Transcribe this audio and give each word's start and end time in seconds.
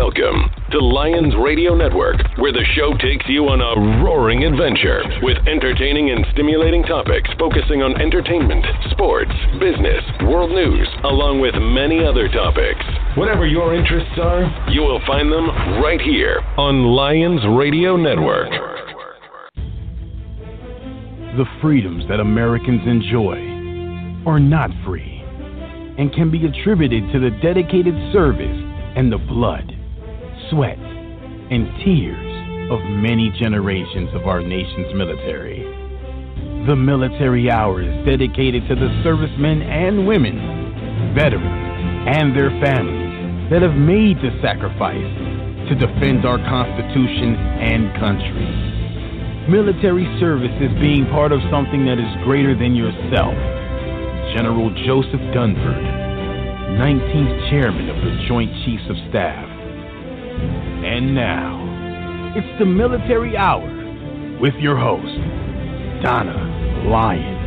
Welcome 0.00 0.48
to 0.72 0.78
Lions 0.78 1.34
Radio 1.44 1.74
Network, 1.74 2.16
where 2.38 2.56
the 2.56 2.64
show 2.74 2.96
takes 2.96 3.28
you 3.28 3.52
on 3.52 3.60
a 3.60 4.00
roaring 4.02 4.44
adventure 4.44 5.04
with 5.20 5.36
entertaining 5.46 6.08
and 6.08 6.24
stimulating 6.32 6.82
topics 6.84 7.28
focusing 7.38 7.82
on 7.82 8.00
entertainment, 8.00 8.64
sports, 8.92 9.30
business, 9.60 10.00
world 10.24 10.56
news, 10.56 10.88
along 11.04 11.44
with 11.44 11.52
many 11.54 12.00
other 12.00 12.32
topics. 12.32 12.80
Whatever 13.14 13.44
your 13.44 13.76
interests 13.76 14.16
are, 14.16 14.48
you 14.72 14.80
will 14.80 15.04
find 15.06 15.30
them 15.30 15.52
right 15.84 16.00
here 16.00 16.40
on 16.56 16.96
Lions 16.96 17.44
Radio 17.52 17.94
Network. 18.00 18.48
The 21.36 21.44
freedoms 21.60 22.08
that 22.08 22.24
Americans 22.24 22.88
enjoy 22.88 23.36
are 24.24 24.40
not 24.40 24.70
free 24.80 25.20
and 26.00 26.10
can 26.14 26.30
be 26.32 26.46
attributed 26.46 27.04
to 27.12 27.20
the 27.20 27.36
dedicated 27.44 27.92
service 28.16 28.64
and 28.96 29.12
the 29.12 29.18
blood, 29.18 29.76
sweat, 30.50 30.78
and 30.78 31.66
tears 31.84 32.70
of 32.70 32.78
many 33.02 33.30
generations 33.38 34.10
of 34.14 34.26
our 34.26 34.42
nation's 34.42 34.94
military. 34.94 35.62
The 36.66 36.76
Military 36.76 37.50
Hour 37.50 37.82
is 37.82 38.06
dedicated 38.06 38.68
to 38.68 38.74
the 38.74 38.90
servicemen 39.02 39.62
and 39.62 40.06
women, 40.06 41.14
veterans, 41.14 42.06
and 42.06 42.36
their 42.36 42.50
families 42.60 43.50
that 43.50 43.62
have 43.62 43.74
made 43.74 44.18
the 44.18 44.30
sacrifice 44.42 45.10
to 45.68 45.74
defend 45.74 46.24
our 46.24 46.38
Constitution 46.38 47.34
and 47.34 47.90
country. 47.98 49.50
Military 49.50 50.06
service 50.20 50.54
is 50.62 50.70
being 50.78 51.06
part 51.10 51.32
of 51.32 51.40
something 51.50 51.84
that 51.86 51.98
is 51.98 52.24
greater 52.24 52.54
than 52.54 52.76
yourself. 52.76 53.34
General 54.36 54.70
Joseph 54.86 55.22
Dunford, 55.34 55.82
19th 56.78 57.50
Chairman 57.50 57.90
of 57.90 57.96
the 57.96 58.28
Joint 58.28 58.52
Chiefs 58.64 58.86
of 58.88 58.96
Staff. 59.10 59.49
And 60.84 61.14
now, 61.14 62.32
it's 62.36 62.58
the 62.58 62.66
Military 62.66 63.36
Hour 63.36 64.38
with 64.40 64.54
your 64.60 64.76
host, 64.76 65.04
Donna 66.02 66.88
Lyon. 66.88 67.40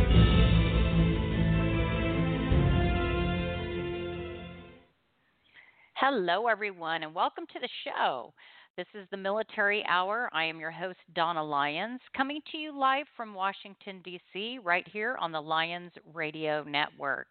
Hello, 5.96 6.48
everyone, 6.48 7.02
and 7.02 7.14
welcome 7.14 7.44
to 7.52 7.58
the 7.58 7.68
show. 7.82 8.34
This 8.76 8.86
is 8.94 9.06
the 9.12 9.16
Military 9.16 9.84
Hour. 9.88 10.28
I 10.32 10.44
am 10.44 10.58
your 10.58 10.72
host, 10.72 10.98
Donna 11.14 11.44
Lyons, 11.44 12.00
coming 12.16 12.40
to 12.50 12.58
you 12.58 12.76
live 12.76 13.06
from 13.16 13.32
Washington, 13.32 14.00
D.C., 14.04 14.58
right 14.64 14.84
here 14.92 15.16
on 15.20 15.30
the 15.30 15.40
Lions 15.40 15.92
Radio 16.12 16.64
Network. 16.64 17.28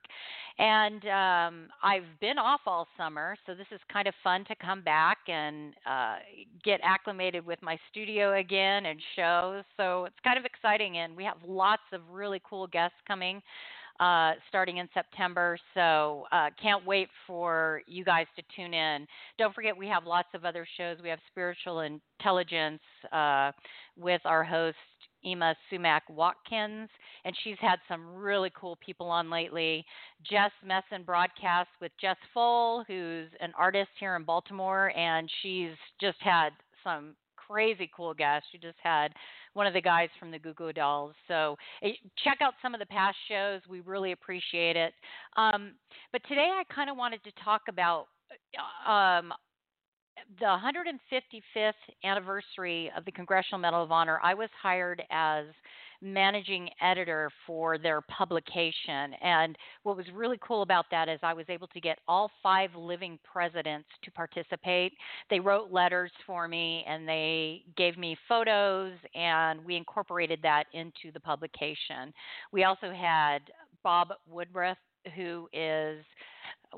And 0.58 1.04
um, 1.04 1.68
I've 1.84 2.06
been 2.22 2.38
off 2.38 2.62
all 2.66 2.88
summer, 2.96 3.36
so 3.46 3.56
this 3.56 3.68
is 3.74 3.82
kind 3.92 4.08
of 4.08 4.14
fun 4.24 4.46
to 4.46 4.56
come 4.56 4.84
back 4.84 5.18
and 5.28 5.74
uh, 5.86 6.16
get 6.64 6.80
acclimated 6.82 7.46
with 7.46 7.62
my 7.62 7.78
studio 7.92 8.40
again 8.40 8.86
and 8.86 8.98
shows. 9.18 9.66
So 9.76 10.06
it's 10.06 10.16
kind 10.24 10.40
of 10.40 10.46
exciting, 10.46 11.00
and 11.00 11.14
we 11.14 11.26
have 11.26 11.38
lots 11.46 11.84
of 11.92 12.00
really 12.10 12.42
cool 12.50 12.68
guests 12.68 12.98
coming 13.06 13.42
uh, 14.00 14.34
starting 14.50 14.78
in 14.78 14.90
September. 14.94 15.58
So 15.74 16.26
uh, 16.32 16.50
can't 16.62 16.86
wait 16.86 17.10
for 17.28 17.82
you 17.88 18.04
guys 18.04 18.26
to 18.36 18.44
tune 18.56 18.74
in. 18.74 19.08
Don't 19.38 19.54
forget, 19.54 19.76
we 19.76 19.88
have 19.88 20.06
lots 20.06 20.30
of 20.34 20.46
other 20.46 20.66
shows. 20.78 20.98
We 21.04 21.10
have 21.10 21.20
Spiritual 21.32 21.82
Intelligence 21.82 22.82
uh, 23.12 23.52
with 23.98 24.22
our 24.26 24.44
host. 24.44 24.78
Ema 25.26 25.56
Sumac 25.70 26.04
Watkins, 26.10 26.90
and 27.24 27.34
she's 27.44 27.56
had 27.62 27.80
some 27.88 28.14
really 28.14 28.52
cool 28.60 28.78
people 28.86 29.08
on 29.08 29.30
lately. 29.30 29.86
Jess 30.30 30.52
Messon 30.68 31.06
broadcast 31.06 31.70
with 31.80 31.94
Jess 32.00 32.18
Full, 32.34 32.84
who's 32.88 33.30
an 33.40 33.54
artist 33.58 33.90
here 34.02 34.18
in 34.18 34.26
Baltimore, 34.26 34.92
and 34.98 35.30
she's 35.42 35.72
just 36.02 36.18
had 36.20 36.50
some 36.84 37.16
crazy 37.38 37.90
cool 37.96 38.14
guests. 38.14 38.48
She 38.52 38.58
just 38.58 38.78
had 38.84 39.14
one 39.54 39.68
of 39.68 39.74
the 39.74 39.82
guys 39.82 40.10
from 40.20 40.32
the 40.32 40.40
Goo 40.40 40.54
Goo 40.54 40.74
Dolls. 40.74 41.14
So 41.28 41.56
eh, 41.84 41.92
check 42.24 42.40
out 42.42 42.54
some 42.62 42.74
of 42.74 42.80
the 42.80 42.86
past 42.88 43.18
shows. 43.30 43.62
We 43.70 43.82
really 43.82 44.12
appreciate 44.12 44.76
it. 44.76 44.94
Um, 45.38 45.74
but 46.12 46.22
today 46.28 46.50
I 46.52 46.64
kind 46.74 46.90
of 46.90 46.98
wanted 46.98 47.24
to 47.24 47.32
talk 47.44 47.62
about 47.70 48.08
uh, 48.88 48.90
um, 48.90 49.34
the 50.40 50.46
155th 50.46 51.74
anniversary 52.04 52.92
of 52.98 53.06
the 53.06 53.12
Congressional 53.12 53.60
Medal 53.60 53.84
of 53.84 53.92
Honor. 53.92 54.20
I 54.24 54.34
was 54.34 54.50
hired 54.62 55.04
as 55.12 55.46
managing 56.04 56.70
editor 56.82 57.32
for 57.48 57.78
their 57.78 58.02
publication. 58.02 59.14
And 59.22 59.58
what 59.84 59.98
was 59.98 60.06
really 60.14 60.38
cool 60.46 60.62
about 60.62 60.86
that 60.92 61.08
is 61.08 61.20
I 61.24 61.34
was 61.34 61.46
able 61.50 61.68
to 61.68 61.80
get 61.80 62.00
all 62.08 62.30
five 62.42 62.76
living 62.76 63.18
presidents 63.24 63.88
to 64.04 64.12
participate. 64.12 64.94
They 65.30 65.40
wrote 65.40 65.72
letters 65.72 66.12
for 66.28 66.48
me 66.48 66.84
and 66.88 67.08
they 67.08 67.64
gave 67.78 67.98
me 67.98 68.18
photos, 68.28 68.94
and 69.16 69.64
we 69.66 69.76
incorporated 69.76 70.40
that 70.44 70.66
into 70.74 71.12
the 71.14 71.20
publication. 71.20 72.14
We 72.52 72.66
also 72.66 72.92
had 72.92 73.40
Bob 73.84 74.10
Woodruff, 74.30 74.78
who 75.16 75.48
is 75.54 76.04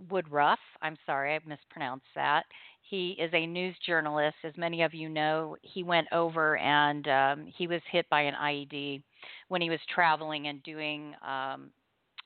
Woodruff. 0.09 0.59
I'm 0.81 0.97
sorry, 1.05 1.35
I 1.35 1.39
mispronounced 1.47 2.05
that. 2.15 2.43
He 2.81 3.11
is 3.19 3.31
a 3.33 3.47
news 3.47 3.75
journalist. 3.85 4.35
As 4.43 4.53
many 4.57 4.83
of 4.83 4.93
you 4.93 5.09
know, 5.09 5.57
he 5.63 5.81
went 5.81 6.07
over 6.11 6.57
and 6.57 7.07
um, 7.07 7.51
he 7.57 7.65
was 7.65 7.81
hit 7.91 8.07
by 8.09 8.21
an 8.21 8.35
IED 8.35 9.01
when 9.47 9.61
he 9.61 9.69
was 9.69 9.79
traveling 9.93 10.47
and 10.47 10.61
doing 10.63 11.13
um, 11.25 11.71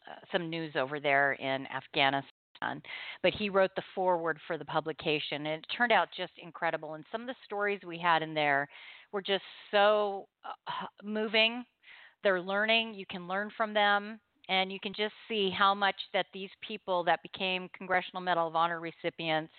uh, 0.08 0.16
some 0.32 0.50
news 0.50 0.74
over 0.76 1.00
there 1.00 1.34
in 1.34 1.68
Afghanistan. 1.68 2.82
But 3.24 3.34
he 3.34 3.50
wrote 3.50 3.72
the 3.76 3.84
foreword 3.96 4.38
for 4.46 4.58
the 4.58 4.66
publication, 4.66 5.46
and 5.46 5.64
it 5.64 5.66
turned 5.76 5.92
out 5.92 6.10
just 6.16 6.34
incredible. 6.42 6.96
And 6.96 7.06
some 7.12 7.22
of 7.22 7.28
the 7.28 7.36
stories 7.46 7.80
we 7.86 7.98
had 7.98 8.22
in 8.22 8.34
there 8.34 8.68
were 9.12 9.22
just 9.22 9.44
so 9.72 10.28
uh, 10.46 10.86
moving. 11.04 11.64
They're 12.24 12.42
learning, 12.42 12.96
you 12.96 13.06
can 13.10 13.28
learn 13.28 13.50
from 13.56 13.74
them 13.74 14.20
and 14.50 14.72
you 14.72 14.80
can 14.80 14.94
just 14.94 15.14
see 15.28 15.52
how 15.52 15.74
much 15.76 15.96
that 16.12 16.26
these 16.34 16.50
people 16.68 17.04
that 17.04 17.22
became 17.22 17.70
Congressional 17.78 18.22
Medal 18.22 18.48
of 18.48 18.56
Honor 18.56 18.80
recipients 18.80 19.54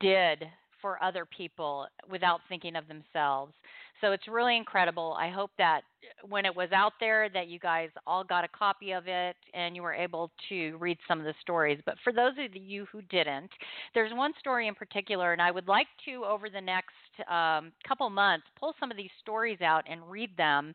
did 0.00 0.44
for 0.82 1.02
other 1.02 1.24
people 1.24 1.86
without 2.10 2.40
thinking 2.48 2.74
of 2.74 2.88
themselves. 2.88 3.54
So 4.00 4.12
it's 4.12 4.28
really 4.28 4.56
incredible. 4.56 5.16
I 5.18 5.30
hope 5.30 5.50
that 5.58 5.82
when 6.28 6.44
it 6.44 6.54
was 6.54 6.70
out 6.72 6.92
there 7.00 7.28
that 7.30 7.48
you 7.48 7.58
guys 7.58 7.88
all 8.06 8.24
got 8.24 8.44
a 8.44 8.48
copy 8.48 8.92
of 8.92 9.04
it 9.06 9.36
and 9.54 9.74
you 9.74 9.82
were 9.82 9.94
able 9.94 10.30
to 10.48 10.76
read 10.78 10.98
some 11.08 11.18
of 11.18 11.24
the 11.24 11.34
stories. 11.40 11.80
But 11.84 11.96
for 12.04 12.12
those 12.12 12.32
of 12.38 12.54
you 12.54 12.86
who 12.92 13.02
didn't, 13.02 13.50
there's 13.94 14.12
one 14.14 14.32
story 14.38 14.68
in 14.68 14.74
particular 14.74 15.32
and 15.32 15.42
I 15.42 15.50
would 15.50 15.68
like 15.68 15.88
to 16.06 16.24
over 16.24 16.48
the 16.50 16.60
next 16.60 16.92
um, 17.30 17.72
couple 17.86 18.08
months 18.10 18.46
pull 18.58 18.74
some 18.78 18.90
of 18.90 18.96
these 18.96 19.10
stories 19.20 19.60
out 19.60 19.84
and 19.90 20.00
read 20.08 20.30
them 20.36 20.74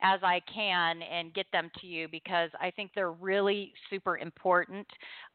as 0.00 0.20
I 0.22 0.40
can 0.52 1.02
and 1.02 1.34
get 1.34 1.46
them 1.52 1.70
to 1.80 1.86
you 1.86 2.08
because 2.08 2.50
I 2.60 2.70
think 2.70 2.92
they're 2.94 3.12
really 3.12 3.72
super 3.90 4.18
important, 4.18 4.86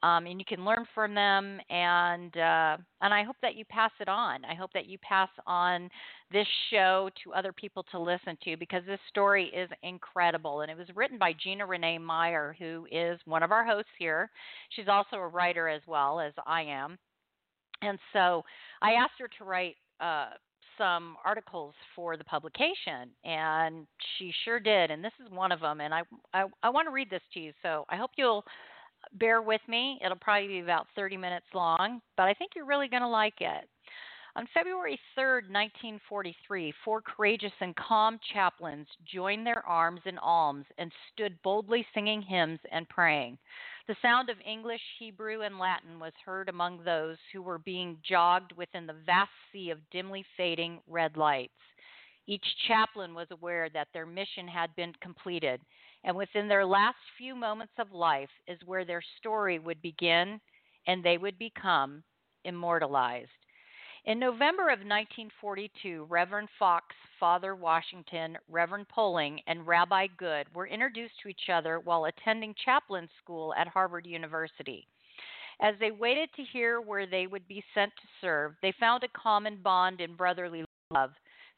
um, 0.03 0.25
and 0.25 0.39
you 0.39 0.45
can 0.45 0.63
learn 0.63 0.85
from 0.95 1.13
them. 1.13 1.59
And 1.69 2.35
uh, 2.37 2.77
and 3.01 3.13
I 3.13 3.23
hope 3.23 3.35
that 3.41 3.55
you 3.55 3.65
pass 3.65 3.91
it 3.99 4.07
on. 4.07 4.45
I 4.45 4.55
hope 4.55 4.71
that 4.73 4.85
you 4.85 4.97
pass 4.99 5.29
on 5.45 5.89
this 6.31 6.47
show 6.71 7.09
to 7.23 7.33
other 7.33 7.51
people 7.51 7.83
to 7.91 7.99
listen 7.99 8.37
to 8.43 8.57
because 8.57 8.83
this 8.85 8.99
story 9.09 9.51
is 9.55 9.69
incredible. 9.83 10.61
And 10.61 10.71
it 10.71 10.77
was 10.77 10.87
written 10.95 11.17
by 11.17 11.33
Gina 11.33 11.65
Renay 11.65 11.99
Meyer, 11.99 12.55
who 12.57 12.87
is 12.91 13.19
one 13.25 13.43
of 13.43 13.51
our 13.51 13.65
hosts 13.65 13.91
here. 13.99 14.31
She's 14.69 14.87
also 14.87 15.17
a 15.17 15.27
writer 15.27 15.67
as 15.67 15.81
well 15.87 16.19
as 16.19 16.33
I 16.47 16.63
am. 16.63 16.97
And 17.81 17.99
so 18.13 18.43
I 18.81 18.93
asked 18.93 19.19
her 19.19 19.29
to 19.37 19.43
write 19.43 19.75
uh, 19.99 20.29
some 20.77 21.15
articles 21.25 21.73
for 21.95 22.17
the 22.17 22.23
publication, 22.23 23.09
and 23.23 23.87
she 24.17 24.31
sure 24.45 24.59
did. 24.59 24.91
And 24.91 25.03
this 25.03 25.13
is 25.23 25.31
one 25.31 25.51
of 25.51 25.59
them. 25.59 25.81
And 25.81 25.93
I 25.93 26.01
I, 26.33 26.45
I 26.61 26.69
want 26.69 26.87
to 26.87 26.91
read 26.91 27.09
this 27.09 27.21
to 27.33 27.39
you, 27.39 27.53
so 27.61 27.85
I 27.89 27.95
hope 27.95 28.11
you'll 28.17 28.43
bear 29.13 29.41
with 29.41 29.61
me. 29.67 29.99
It'll 30.03 30.17
probably 30.17 30.47
be 30.47 30.59
about 30.59 30.87
30 30.95 31.17
minutes 31.17 31.45
long, 31.53 32.01
but 32.17 32.23
I 32.23 32.33
think 32.33 32.51
you're 32.55 32.65
really 32.65 32.87
going 32.87 33.01
to 33.01 33.07
like 33.07 33.41
it. 33.41 33.67
On 34.35 34.47
February 34.51 34.99
3, 35.13 35.23
1943, 35.51 36.73
four 36.83 37.03
courageous 37.03 37.51
and 37.59 37.75
calm 37.75 38.19
chaplains 38.33 38.87
joined 39.05 39.45
their 39.45 39.63
arms 39.63 40.01
in 40.05 40.17
alms 40.17 40.65
and 40.79 40.91
stood 41.11 41.39
boldly 41.43 41.85
singing 41.93 42.19
hymns 42.23 42.59
and 42.71 42.89
praying. 42.89 43.37
The 43.87 43.95
sound 44.01 44.31
of 44.31 44.37
English, 44.43 44.81
Hebrew, 44.97 45.41
and 45.41 45.59
Latin 45.59 45.99
was 45.99 46.13
heard 46.25 46.49
among 46.49 46.83
those 46.83 47.17
who 47.31 47.43
were 47.43 47.59
being 47.59 47.99
jogged 48.01 48.53
within 48.53 48.87
the 48.87 48.97
vast 49.05 49.29
sea 49.51 49.69
of 49.69 49.87
dimly 49.91 50.25
fading 50.35 50.79
red 50.87 51.15
lights. 51.15 51.53
Each 52.25 52.45
chaplain 52.67 53.13
was 53.13 53.27
aware 53.29 53.69
that 53.69 53.89
their 53.93 54.07
mission 54.07 54.47
had 54.47 54.75
been 54.75 54.93
completed, 54.99 55.61
and 56.05 56.15
within 56.15 56.47
their 56.47 56.65
last 56.65 56.97
few 57.19 57.35
moments 57.35 57.73
of 57.77 57.91
life 57.91 58.31
is 58.47 58.57
where 58.65 58.83
their 58.83 59.03
story 59.19 59.59
would 59.59 59.81
begin 59.83 60.41
and 60.87 61.03
they 61.03 61.19
would 61.19 61.37
become 61.37 62.03
immortalized. 62.45 63.29
In 64.05 64.19
November 64.19 64.63
of 64.63 64.79
1942, 64.79 66.07
Reverend 66.09 66.49
Fox, 66.59 66.87
Father 67.21 67.55
Washington, 67.55 68.37
Reverend 68.49 68.89
Poling, 68.89 69.39
and 69.47 69.65
Rabbi 69.65 70.07
Goode 70.17 70.53
were 70.53 70.67
introduced 70.67 71.13
to 71.23 71.29
each 71.29 71.47
other 71.49 71.79
while 71.79 72.03
attending 72.03 72.53
chaplain 72.65 73.07
school 73.23 73.53
at 73.53 73.69
Harvard 73.69 74.05
University. 74.05 74.85
As 75.61 75.75
they 75.79 75.91
waited 75.91 76.29
to 76.35 76.43
hear 76.43 76.81
where 76.81 77.05
they 77.05 77.27
would 77.27 77.47
be 77.47 77.63
sent 77.73 77.93
to 77.95 78.07
serve, 78.19 78.55
they 78.61 78.73
found 78.77 79.05
a 79.05 79.17
common 79.17 79.55
bond 79.63 80.01
in 80.01 80.15
brotherly 80.15 80.65
love 80.91 81.11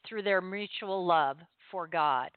through 0.08 0.22
their 0.22 0.40
mutual 0.40 1.04
love 1.04 1.38
for 1.72 1.88
God. 1.88 2.30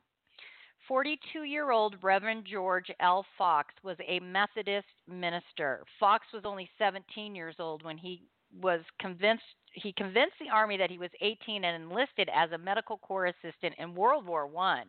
42 0.88 1.44
year 1.44 1.69
old 1.69 1.97
Reverend 2.01 2.47
George 2.51 2.89
L. 3.00 3.23
Fox 3.38 3.75
was 3.83 3.97
a 4.07 4.19
Methodist 4.21 4.88
minister. 5.07 5.83
Fox 6.00 6.25
was 6.33 6.45
only 6.45 6.67
17 6.79 7.35
years 7.35 7.57
old 7.59 7.83
when 7.83 8.00
he 8.00 8.23
was 8.59 8.81
convinced 9.00 9.44
he 9.74 9.94
convinced 9.94 10.36
the 10.39 10.50
army 10.50 10.77
that 10.77 10.92
he 10.92 10.98
was 10.98 11.10
18 11.21 11.63
and 11.63 11.83
enlisted 11.83 12.30
as 12.33 12.51
a 12.51 12.57
medical 12.57 12.98
corps 12.98 13.27
assistant 13.27 13.75
in 13.77 13.95
World 13.95 14.25
War 14.25 14.48
1. 14.48 14.86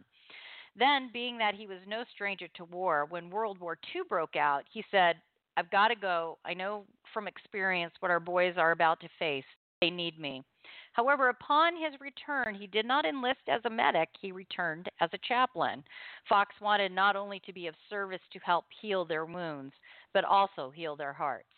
Then, 0.76 1.10
being 1.12 1.36
that 1.38 1.54
he 1.54 1.66
was 1.66 1.78
no 1.86 2.04
stranger 2.12 2.46
to 2.54 2.64
war, 2.64 3.06
when 3.08 3.30
World 3.30 3.58
War 3.58 3.76
II 3.94 4.02
broke 4.08 4.36
out, 4.36 4.64
he 4.70 4.84
said, 4.90 5.16
I've 5.56 5.70
got 5.70 5.88
to 5.88 5.96
go. 5.96 6.38
I 6.44 6.54
know 6.54 6.84
from 7.12 7.26
experience 7.26 7.92
what 8.00 8.10
our 8.10 8.20
boys 8.20 8.54
are 8.56 8.70
about 8.70 9.00
to 9.00 9.08
face. 9.18 9.44
They 9.80 9.90
need 9.90 10.18
me. 10.18 10.44
However, 10.92 11.28
upon 11.28 11.74
his 11.74 11.98
return, 12.00 12.54
he 12.54 12.66
did 12.66 12.84
not 12.84 13.04
enlist 13.04 13.40
as 13.48 13.60
a 13.64 13.70
medic, 13.70 14.08
he 14.20 14.32
returned 14.32 14.88
as 15.00 15.10
a 15.12 15.18
chaplain. 15.18 15.82
Fox 16.28 16.54
wanted 16.60 16.92
not 16.92 17.16
only 17.16 17.40
to 17.40 17.52
be 17.52 17.66
of 17.66 17.74
service 17.88 18.20
to 18.32 18.38
help 18.40 18.66
heal 18.80 19.04
their 19.04 19.24
wounds, 19.24 19.72
but 20.12 20.24
also 20.24 20.70
heal 20.70 20.96
their 20.96 21.12
hearts. 21.12 21.48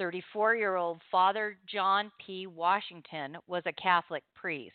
34 0.00 0.54
year 0.54 0.76
old 0.76 0.98
Father 1.12 1.58
John 1.70 2.10
P. 2.24 2.46
Washington 2.46 3.36
was 3.46 3.62
a 3.66 3.72
Catholic 3.72 4.22
priest. 4.34 4.72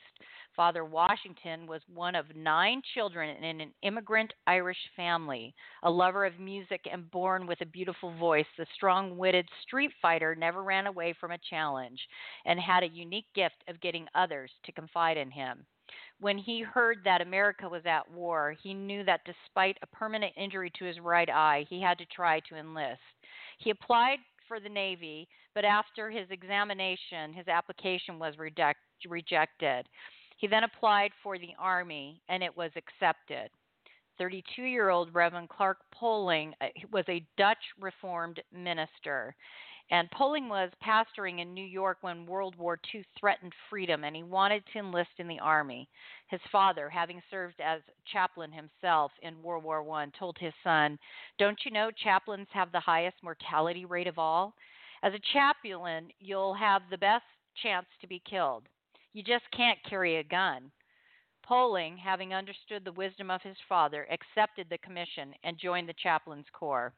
Father 0.56 0.86
Washington 0.86 1.66
was 1.66 1.82
one 1.92 2.14
of 2.14 2.36
nine 2.36 2.80
children 2.94 3.36
in 3.44 3.60
an 3.60 3.72
immigrant 3.82 4.32
Irish 4.46 4.78
family. 4.96 5.56
A 5.82 5.90
lover 5.90 6.26
of 6.26 6.40
music 6.40 6.82
and 6.92 7.10
born 7.10 7.48
with 7.48 7.60
a 7.62 7.66
beautiful 7.66 8.16
voice, 8.20 8.46
the 8.56 8.68
strong 8.76 9.18
witted 9.18 9.50
street 9.64 9.90
fighter 10.00 10.36
never 10.36 10.62
ran 10.62 10.86
away 10.86 11.16
from 11.20 11.32
a 11.32 11.40
challenge 11.50 12.00
and 12.46 12.60
had 12.60 12.84
a 12.84 12.90
unique 12.90 13.26
gift 13.34 13.64
of 13.68 13.82
getting 13.82 14.06
others 14.14 14.52
to 14.64 14.72
confide 14.74 15.18
in 15.18 15.32
him. 15.32 15.66
When 16.20 16.38
he 16.38 16.62
heard 16.62 17.00
that 17.04 17.22
America 17.22 17.68
was 17.68 17.84
at 17.88 18.10
war, 18.12 18.56
he 18.62 18.76
knew 18.76 19.04
that 19.06 19.22
despite 19.26 19.78
a 19.82 19.88
permanent 19.88 20.34
injury 20.38 20.72
to 20.78 20.86
his 20.86 21.00
right 21.00 21.30
eye, 21.32 21.66
he 21.68 21.82
had 21.82 21.98
to 21.98 22.06
try 22.06 22.42
to 22.42 22.56
enlist. 22.56 23.02
He 23.58 23.72
applied 23.72 24.20
for 24.48 24.60
the 24.60 24.70
Navy, 24.70 25.28
but 25.54 25.66
after 25.66 26.10
his 26.10 26.30
examination, 26.30 27.34
his 27.34 27.48
application 27.48 28.20
was 28.20 28.38
reject, 28.38 28.80
rejected. 29.08 29.88
He 30.38 30.48
then 30.48 30.64
applied 30.64 31.12
for 31.24 31.38
the 31.38 31.54
Army, 31.60 32.22
and 32.30 32.44
it 32.44 32.56
was 32.56 32.72
accepted. 32.76 33.50
32 34.18 34.64
year 34.64 34.90
old 34.90 35.14
Reverend 35.14 35.50
Clark 35.50 35.80
Poling 35.94 36.54
uh, 36.62 36.68
was 36.92 37.06
a 37.10 37.26
Dutch 37.38 37.58
Reformed 37.80 38.42
minister. 38.54 39.36
And 39.92 40.10
Poling 40.10 40.50
was 40.50 40.72
pastoring 40.84 41.42
in 41.42 41.54
New 41.54 41.64
York 41.64 42.00
when 42.02 42.26
World 42.26 42.56
War 42.56 42.80
II 42.92 43.06
threatened 43.20 43.54
freedom, 43.70 44.04
and 44.04 44.16
he 44.16 44.24
wanted 44.24 44.66
to 44.68 44.80
enlist 44.80 45.12
in 45.20 45.28
the 45.28 45.40
army. 45.40 45.88
His 46.28 46.42
father, 46.52 46.90
having 46.90 47.22
served 47.30 47.62
as 47.62 47.82
chaplain 48.06 48.52
himself 48.52 49.12
in 49.22 49.44
World 49.44 49.64
War 49.64 49.88
I, 49.92 50.08
told 50.18 50.40
his 50.40 50.56
son, 50.64 50.98
"Don't 51.38 51.64
you 51.64 51.72
know 51.72 51.92
chaplains 51.92 52.48
have 52.52 52.72
the 52.72 52.80
highest 52.80 53.22
mortality 53.22 53.86
rate 53.86 54.08
of 54.08 54.18
all? 54.18 54.56
As 55.04 55.14
a 55.14 55.20
chaplain, 55.20 56.12
you'll 56.20 56.56
have 56.56 56.90
the 56.90 56.98
best 56.98 57.26
chance 57.54 57.88
to 58.02 58.08
be 58.08 58.20
killed. 58.20 58.68
You 59.14 59.22
just 59.22 59.50
can't 59.52 59.82
carry 59.84 60.16
a 60.16 60.24
gun." 60.24 60.72
Poling, 61.44 61.96
having 61.96 62.34
understood 62.34 62.84
the 62.84 62.92
wisdom 62.92 63.30
of 63.30 63.44
his 63.44 63.58
father, 63.70 64.08
accepted 64.10 64.68
the 64.68 64.80
commission 64.80 65.36
and 65.44 65.60
joined 65.60 65.88
the 65.88 65.94
chaplain's 65.94 66.50
corps. 66.50 66.92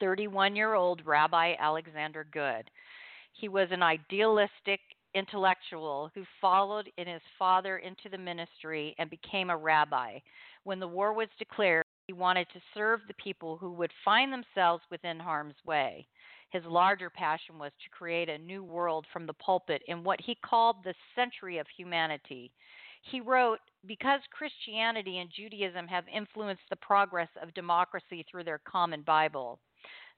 31 0.00 0.56
year 0.56 0.74
old 0.74 1.02
Rabbi 1.04 1.54
Alexander 1.58 2.26
Goode. 2.32 2.70
He 3.32 3.48
was 3.48 3.68
an 3.70 3.82
idealistic 3.82 4.80
intellectual 5.14 6.10
who 6.14 6.24
followed 6.40 6.90
in 6.98 7.06
his 7.06 7.22
father 7.38 7.78
into 7.78 8.08
the 8.10 8.18
ministry 8.18 8.94
and 8.98 9.08
became 9.08 9.50
a 9.50 9.56
rabbi. 9.56 10.18
When 10.64 10.80
the 10.80 10.88
war 10.88 11.12
was 11.12 11.28
declared, 11.38 11.84
he 12.06 12.12
wanted 12.12 12.48
to 12.52 12.60
serve 12.74 13.00
the 13.08 13.14
people 13.14 13.56
who 13.56 13.72
would 13.72 13.92
find 14.04 14.32
themselves 14.32 14.82
within 14.90 15.18
harm's 15.18 15.56
way. 15.64 16.06
His 16.50 16.64
larger 16.64 17.10
passion 17.10 17.58
was 17.58 17.72
to 17.82 17.90
create 17.90 18.28
a 18.28 18.38
new 18.38 18.62
world 18.62 19.06
from 19.12 19.26
the 19.26 19.34
pulpit 19.34 19.82
in 19.88 20.04
what 20.04 20.20
he 20.20 20.36
called 20.36 20.76
the 20.84 20.94
century 21.14 21.58
of 21.58 21.66
humanity. 21.76 22.52
He 23.10 23.20
wrote, 23.20 23.58
Because 23.86 24.20
Christianity 24.30 25.18
and 25.18 25.30
Judaism 25.30 25.88
have 25.88 26.04
influenced 26.08 26.62
the 26.70 26.76
progress 26.76 27.28
of 27.42 27.54
democracy 27.54 28.24
through 28.30 28.44
their 28.44 28.60
common 28.66 29.02
Bible, 29.02 29.58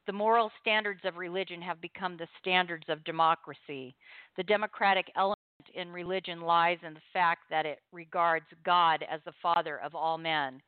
the 0.08 0.12
moral 0.14 0.50
standards 0.58 1.02
of 1.04 1.18
religion 1.18 1.60
have 1.60 1.82
become 1.82 2.16
the 2.16 2.26
standards 2.40 2.86
of 2.88 3.04
democracy. 3.04 3.94
The 4.38 4.42
democratic 4.42 5.12
element 5.14 5.38
in 5.74 5.92
religion 5.92 6.40
lies 6.40 6.78
in 6.82 6.94
the 6.94 7.00
fact 7.12 7.42
that 7.50 7.66
it 7.66 7.80
regards 7.92 8.46
God 8.64 9.04
as 9.12 9.20
the 9.26 9.34
Father 9.42 9.78
of 9.84 9.94
all 9.94 10.16
men. 10.16 10.62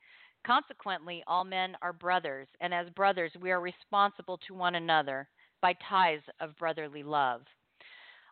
Consequently, 0.47 1.25
all 1.27 1.45
men 1.45 1.75
are 1.81 1.95
brothers, 1.95 2.49
and 2.61 2.75
as 2.75 2.91
brothers, 2.91 3.33
we 3.41 3.51
are 3.51 3.63
responsible 3.63 4.39
to 4.47 4.53
one 4.53 4.75
another 4.75 5.27
by 5.63 5.75
ties 5.89 6.21
of 6.41 6.55
brotherly 6.59 7.03
love. 7.03 7.41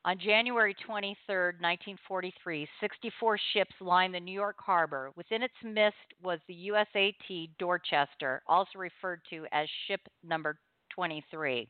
On 0.04 0.19
January 0.19 0.76
23, 0.87 1.34
1943, 1.58 2.69
64 2.81 3.38
ships 3.54 3.75
lined 3.81 4.14
the 4.14 4.20
New 4.20 4.32
York 4.32 4.56
harbor. 4.58 5.11
Within 5.16 5.43
its 5.43 5.54
midst 5.64 5.96
was 6.22 6.38
the 6.49 6.70
USAT 6.70 7.49
Dorchester, 7.58 8.43
also 8.46 8.78
referred 8.78 9.22
to 9.31 9.46
as 9.52 9.66
ship 9.87 10.00
number 10.22 10.58
23. 10.99 11.69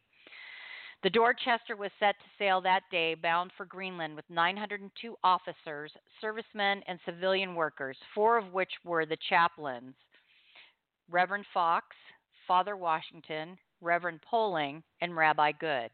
The 1.03 1.11
Dorchester 1.11 1.77
was 1.77 1.91
set 2.01 2.15
to 2.19 2.25
sail 2.39 2.63
that 2.63 2.81
day 2.91 3.15
bound 3.15 3.51
for 3.59 3.67
Greenland 3.67 4.17
with 4.17 4.25
902 4.31 5.17
officers, 5.23 5.93
servicemen, 6.19 6.81
and 6.89 6.99
civilian 7.05 7.55
workers, 7.55 7.99
four 8.15 8.39
of 8.39 8.55
which 8.55 8.71
were 8.87 9.05
the 9.05 9.19
chaplains 9.29 9.95
Reverend 11.11 11.45
Fox, 11.53 11.89
Father 12.47 12.75
Washington, 12.75 13.59
Reverend 13.83 14.21
Poling, 14.23 14.83
and 15.03 15.15
Rabbi 15.15 15.53
Goode. 15.53 15.91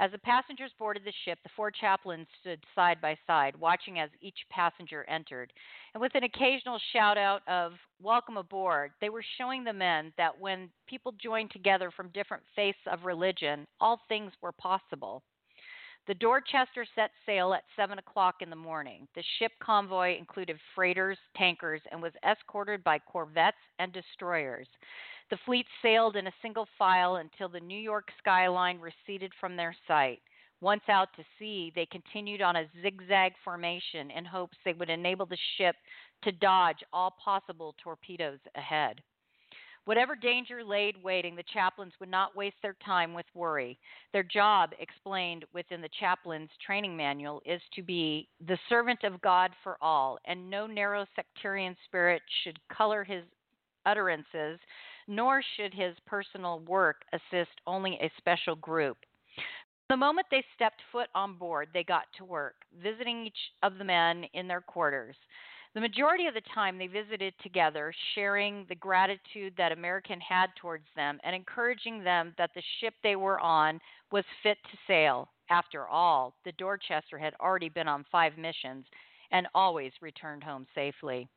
As 0.00 0.10
the 0.10 0.18
passengers 0.18 0.72
boarded 0.76 1.04
the 1.04 1.12
ship, 1.24 1.38
the 1.42 1.50
four 1.54 1.70
chaplains 1.70 2.26
stood 2.40 2.64
side 2.74 3.00
by 3.00 3.16
side, 3.26 3.54
watching 3.56 4.00
as 4.00 4.10
each 4.20 4.38
passenger 4.50 5.04
entered. 5.08 5.52
And 5.94 6.00
with 6.00 6.14
an 6.16 6.24
occasional 6.24 6.80
shout 6.92 7.16
out 7.16 7.46
of, 7.46 7.74
Welcome 8.02 8.36
aboard, 8.36 8.90
they 9.00 9.08
were 9.08 9.24
showing 9.38 9.62
the 9.62 9.72
men 9.72 10.12
that 10.18 10.38
when 10.38 10.68
people 10.88 11.12
joined 11.12 11.52
together 11.52 11.90
from 11.92 12.08
different 12.08 12.42
faiths 12.56 12.78
of 12.90 13.04
religion, 13.04 13.66
all 13.80 14.00
things 14.08 14.32
were 14.42 14.52
possible. 14.52 15.22
The 16.06 16.14
Dorchester 16.14 16.84
set 16.94 17.12
sail 17.24 17.54
at 17.54 17.64
7 17.76 17.98
o'clock 17.98 18.36
in 18.42 18.50
the 18.50 18.56
morning. 18.56 19.08
The 19.14 19.22
ship 19.38 19.52
convoy 19.62 20.18
included 20.18 20.58
freighters, 20.74 21.16
tankers, 21.34 21.80
and 21.90 22.02
was 22.02 22.12
escorted 22.22 22.84
by 22.84 22.98
corvettes 22.98 23.56
and 23.78 23.90
destroyers. 23.90 24.68
The 25.30 25.38
fleet 25.44 25.66
sailed 25.80 26.16
in 26.16 26.26
a 26.26 26.34
single 26.42 26.68
file 26.78 27.16
until 27.16 27.48
the 27.48 27.60
New 27.60 27.78
York 27.78 28.08
skyline 28.18 28.78
receded 28.78 29.32
from 29.40 29.56
their 29.56 29.74
sight. 29.88 30.20
Once 30.60 30.82
out 30.88 31.08
to 31.16 31.24
sea, 31.38 31.72
they 31.74 31.86
continued 31.86 32.40
on 32.40 32.56
a 32.56 32.68
zigzag 32.82 33.32
formation 33.42 34.10
in 34.10 34.24
hopes 34.24 34.56
they 34.64 34.72
would 34.72 34.90
enable 34.90 35.26
the 35.26 35.38
ship 35.56 35.76
to 36.22 36.32
dodge 36.32 36.82
all 36.92 37.14
possible 37.22 37.74
torpedoes 37.82 38.38
ahead. 38.54 39.00
Whatever 39.84 40.16
danger 40.16 40.64
laid 40.64 41.02
waiting, 41.02 41.36
the 41.36 41.42
chaplains 41.52 41.92
would 42.00 42.08
not 42.08 42.34
waste 42.34 42.56
their 42.62 42.76
time 42.84 43.12
with 43.12 43.26
worry. 43.34 43.78
Their 44.14 44.22
job, 44.22 44.70
explained 44.78 45.44
within 45.52 45.82
the 45.82 45.90
chaplain's 46.00 46.48
training 46.64 46.96
manual, 46.96 47.42
is 47.44 47.60
to 47.74 47.82
be 47.82 48.28
the 48.46 48.58
servant 48.70 49.04
of 49.04 49.20
God 49.20 49.50
for 49.62 49.76
all, 49.82 50.18
and 50.24 50.48
no 50.48 50.66
narrow 50.66 51.04
sectarian 51.14 51.76
spirit 51.84 52.22
should 52.42 52.58
color 52.68 53.04
his 53.04 53.24
utterances, 53.84 54.58
nor 55.06 55.42
should 55.56 55.74
his 55.74 55.94
personal 56.06 56.60
work 56.60 57.02
assist 57.12 57.50
only 57.66 57.98
a 58.00 58.10
special 58.18 58.56
group. 58.56 58.98
The 59.90 59.96
moment 59.96 60.26
they 60.30 60.44
stepped 60.54 60.80
foot 60.90 61.08
on 61.14 61.34
board, 61.34 61.68
they 61.74 61.84
got 61.84 62.04
to 62.16 62.24
work, 62.24 62.54
visiting 62.82 63.26
each 63.26 63.38
of 63.62 63.76
the 63.78 63.84
men 63.84 64.24
in 64.32 64.48
their 64.48 64.62
quarters. 64.62 65.16
The 65.74 65.80
majority 65.80 66.26
of 66.26 66.34
the 66.34 66.42
time 66.54 66.78
they 66.78 66.86
visited 66.86 67.34
together, 67.42 67.92
sharing 68.14 68.64
the 68.68 68.76
gratitude 68.76 69.54
that 69.58 69.72
American 69.72 70.20
had 70.20 70.50
towards 70.56 70.86
them 70.94 71.18
and 71.24 71.34
encouraging 71.34 72.04
them 72.04 72.32
that 72.38 72.50
the 72.54 72.62
ship 72.80 72.94
they 73.02 73.16
were 73.16 73.40
on 73.40 73.80
was 74.12 74.24
fit 74.42 74.56
to 74.70 74.78
sail. 74.86 75.28
After 75.50 75.86
all, 75.86 76.34
the 76.44 76.52
Dorchester 76.52 77.18
had 77.18 77.34
already 77.40 77.68
been 77.68 77.88
on 77.88 78.06
five 78.10 78.38
missions 78.38 78.86
and 79.32 79.48
always 79.54 79.92
returned 80.00 80.44
home 80.44 80.66
safely. 80.74 81.28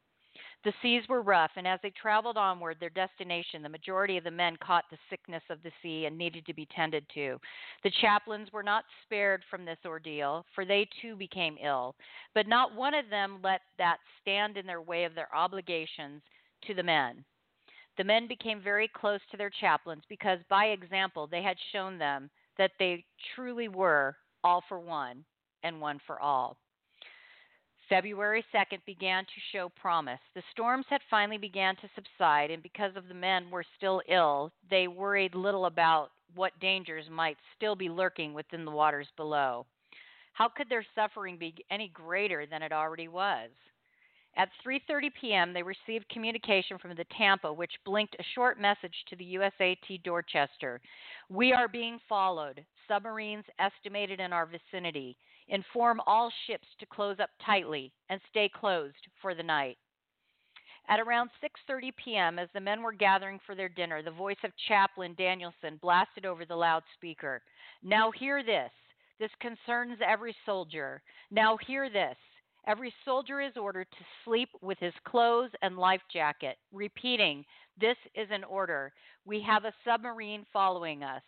The 0.64 0.74
seas 0.82 1.04
were 1.08 1.22
rough, 1.22 1.52
and 1.56 1.68
as 1.68 1.80
they 1.82 1.92
traveled 1.92 2.38
onward 2.38 2.78
their 2.80 2.90
destination, 2.90 3.62
the 3.62 3.70
majority 3.70 4.18
of 4.18 4.24
the 4.24 4.32
men 4.32 4.58
caught 4.58 4.86
the 4.90 4.98
sickness 5.10 5.44
of 5.50 5.62
the 5.64 5.72
sea 5.82 6.06
and 6.06 6.18
needed 6.18 6.46
to 6.46 6.54
be 6.54 6.68
tended 6.68 7.06
to. 7.14 7.40
The 7.84 7.92
chaplains 8.02 8.52
were 8.52 8.64
not 8.64 8.86
spared 9.04 9.44
from 9.50 9.66
this 9.66 9.80
ordeal, 9.86 10.46
for 10.54 10.66
they 10.66 10.88
too 11.02 11.16
became 11.16 11.58
ill, 11.64 11.96
but 12.34 12.48
not 12.48 12.76
one 12.76 12.94
of 12.94 13.10
them 13.10 13.40
let 13.44 13.62
that 13.78 13.98
stand 14.22 14.58
in 14.58 14.66
their 14.66 14.82
way 14.82 15.04
of 15.04 15.16
their 15.16 15.34
obligations 15.34 16.22
to 16.66 16.74
the 16.74 16.84
men. 16.84 17.24
The 17.98 18.04
men 18.04 18.28
became 18.28 18.62
very 18.62 18.88
close 18.88 19.22
to 19.32 19.38
their 19.38 19.50
chaplains 19.50 20.04
because, 20.08 20.40
by 20.50 20.66
example, 20.66 21.28
they 21.28 21.42
had 21.42 21.58
shown 21.72 21.98
them 21.98 22.30
that 22.58 22.72
they 22.80 23.04
truly 23.36 23.68
were 23.68 24.16
all 24.44 24.64
for 24.68 24.80
one 24.80 25.24
and 25.64 25.82
one 25.82 26.00
for 26.06 26.20
all. 26.20 26.58
February 27.90 28.44
2nd 28.54 28.80
began 28.86 29.24
to 29.24 29.32
show 29.52 29.70
promise. 29.70 30.20
The 30.36 30.44
storms 30.52 30.86
had 30.90 31.02
finally 31.10 31.38
begun 31.38 31.76
to 31.78 31.90
subside, 31.96 32.52
and 32.52 32.62
because 32.62 32.96
of 32.96 33.08
the 33.08 33.14
men 33.14 33.50
were 33.50 33.64
still 33.78 34.02
ill, 34.10 34.52
they 34.70 34.88
worried 34.88 35.36
little 35.36 35.66
about 35.66 36.12
what 36.36 36.60
dangers 36.60 37.06
might 37.10 37.38
still 37.56 37.76
be 37.76 37.90
lurking 37.90 38.34
within 38.34 38.66
the 38.66 38.72
waters 38.72 39.08
below. 39.16 39.66
How 40.34 40.50
could 40.50 40.70
their 40.70 40.86
suffering 40.94 41.38
be 41.38 41.56
any 41.72 41.88
greater 41.88 42.46
than 42.46 42.62
it 42.62 42.72
already 42.72 43.08
was? 43.08 43.50
At 44.36 44.50
3:30 44.64 45.10
p.m., 45.20 45.54
they 45.54 45.64
received 45.64 46.10
communication 46.10 46.78
from 46.78 46.94
the 46.96 47.06
Tampa 47.18 47.52
which 47.52 47.72
blinked 47.86 48.16
a 48.20 48.24
short 48.36 48.60
message 48.60 48.94
to 49.10 49.16
the 49.16 49.36
USAT 49.36 50.04
Dorchester. 50.04 50.80
We 51.30 51.54
are 51.54 51.68
being 51.68 52.00
followed. 52.08 52.64
Submarines 52.88 53.46
estimated 53.58 54.20
in 54.20 54.34
our 54.34 54.46
vicinity. 54.46 55.18
Inform 55.50 56.02
all 56.06 56.32
ships 56.46 56.68
to 56.80 56.86
close 56.86 57.20
up 57.20 57.30
tightly 57.46 57.94
and 58.10 58.20
stay 58.30 58.50
closed 58.50 59.08
for 59.22 59.34
the 59.34 59.44
night. 59.44 59.78
At 60.90 61.00
around 61.00 61.30
6:30 61.44 61.96
p.m., 61.98 62.40
as 62.40 62.50
the 62.54 62.62
men 62.62 62.82
were 62.82 62.94
gathering 62.94 63.40
for 63.46 63.56
their 63.56 63.70
dinner, 63.70 64.02
the 64.02 64.12
voice 64.12 64.38
of 64.44 64.52
Chaplain 64.68 65.16
Danielsen 65.18 65.78
blasted 65.82 66.26
over 66.26 66.46
the 66.46 66.56
loudspeaker. 66.56 67.42
Now 67.84 68.12
hear 68.12 68.44
this. 68.44 68.72
This 69.20 69.32
concerns 69.40 70.00
every 70.06 70.36
soldier. 70.46 71.02
Now 71.32 71.58
hear 71.58 71.90
this. 71.90 72.18
Every 72.68 72.94
soldier 73.06 73.42
is 73.42 73.56
ordered 73.58 73.88
to 73.92 74.06
sleep 74.24 74.50
with 74.62 74.78
his 74.80 74.94
clothes 75.06 75.52
and 75.62 75.78
life 75.78 76.02
jacket. 76.12 76.58
Repeating, 76.72 77.46
this 77.80 77.98
is 78.14 78.28
an 78.30 78.44
order. 78.44 78.94
We 79.26 79.42
have 79.42 79.66
a 79.66 79.74
submarine 79.86 80.46
following 80.52 81.04
us. 81.04 81.24